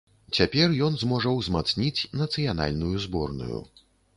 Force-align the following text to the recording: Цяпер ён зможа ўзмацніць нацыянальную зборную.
Цяпер 0.37 0.73
ён 0.85 0.95
зможа 1.01 1.33
ўзмацніць 1.35 2.07
нацыянальную 2.23 2.95
зборную. 3.07 3.63